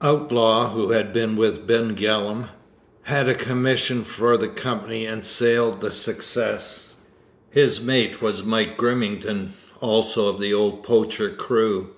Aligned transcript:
Outlaw, 0.00 0.70
who 0.70 0.92
had 0.92 1.12
been 1.12 1.36
with 1.36 1.66
Ben 1.66 1.94
Gillam, 1.94 2.48
had 3.02 3.28
a 3.28 3.34
commission 3.34 4.04
for 4.04 4.38
the 4.38 4.48
Company 4.48 5.04
and 5.04 5.22
sailed 5.22 5.82
the 5.82 5.90
Success. 5.90 6.94
His 7.50 7.78
mate 7.78 8.22
was 8.22 8.42
Mike 8.42 8.78
Grimmington, 8.78 9.50
also 9.82 10.28
of 10.30 10.40
the 10.40 10.54
old 10.54 10.82
poacher 10.82 11.28
crew. 11.28 11.90